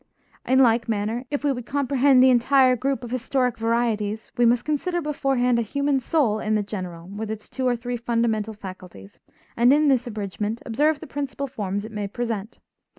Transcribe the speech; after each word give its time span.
In 0.47 0.57
like 0.57 0.89
manner, 0.89 1.25
if 1.29 1.43
we 1.43 1.51
would 1.51 1.67
comprehend 1.67 2.23
the 2.23 2.31
entire 2.31 2.75
group 2.75 3.03
of 3.03 3.11
historic 3.11 3.59
varieties 3.59 4.31
we 4.35 4.47
must 4.47 4.65
consider 4.65 4.99
beforehand 4.99 5.59
a 5.59 5.61
human 5.61 5.99
soul 5.99 6.39
in 6.39 6.55
the 6.55 6.63
general, 6.63 7.05
with 7.07 7.29
its 7.29 7.47
two 7.47 7.67
or 7.67 7.75
three 7.75 7.97
fundamental 7.97 8.55
faculties, 8.55 9.19
and, 9.55 9.71
in 9.71 9.89
this 9.89 10.07
abridgment, 10.07 10.59
observe 10.65 10.99
the 11.01 11.05
principal 11.05 11.45
forms 11.45 11.85
it 11.85 11.91
may 11.91 12.07
present. 12.07 12.57